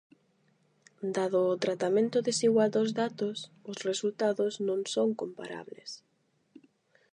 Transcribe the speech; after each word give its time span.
Dado 1.15 1.39
o 1.53 1.59
tratamento 1.65 2.17
desigual 2.29 2.69
dos 2.75 2.89
datos, 3.01 3.37
os 3.71 3.77
resultados 3.89 4.53
non 4.67 4.79
son 4.93 5.09
comparables. 5.21 5.91